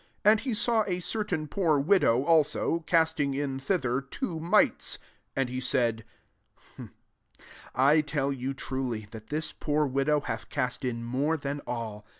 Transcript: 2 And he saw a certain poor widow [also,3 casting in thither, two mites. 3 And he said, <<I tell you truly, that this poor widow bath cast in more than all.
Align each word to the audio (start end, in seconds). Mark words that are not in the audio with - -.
2 0.23 0.29
And 0.31 0.39
he 0.39 0.53
saw 0.55 0.83
a 0.87 0.99
certain 0.99 1.47
poor 1.47 1.77
widow 1.77 2.23
[also,3 2.23 2.87
casting 2.87 3.33
in 3.35 3.59
thither, 3.59 4.01
two 4.01 4.39
mites. 4.39 4.97
3 4.97 5.05
And 5.35 5.49
he 5.49 5.59
said, 5.59 6.05
<<I 7.75 8.01
tell 8.01 8.33
you 8.33 8.55
truly, 8.55 9.05
that 9.11 9.27
this 9.27 9.51
poor 9.53 9.85
widow 9.85 10.19
bath 10.21 10.49
cast 10.49 10.83
in 10.83 11.03
more 11.03 11.37
than 11.37 11.61
all. 11.67 12.03